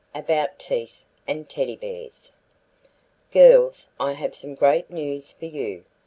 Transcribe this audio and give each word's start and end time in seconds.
ABOUT 0.15 0.57
TEETH 0.57 1.05
AND 1.27 1.47
TEDDY 1.47 1.75
BEARS. 1.75 2.31
"Girls, 3.31 3.87
I 3.99 4.13
have 4.13 4.33
some 4.33 4.55
great 4.55 4.89
news 4.89 5.31
for 5.31 5.45
you. 5.45 5.83